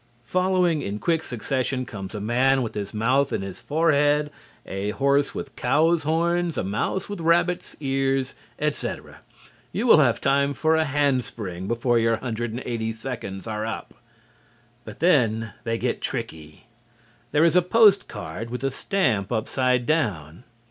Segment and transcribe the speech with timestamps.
[0.23, 4.31] Following in quick succession come a man with his mouth in his forehead,
[4.65, 9.19] a horse with cow's horns, a mouse with rabbit's ears, etc.
[9.71, 13.93] You will have time for a handspring before your 180 seconds are up.
[14.85, 16.65] But then they get tricky.
[17.31, 20.45] There is a post card with a stamp upside down.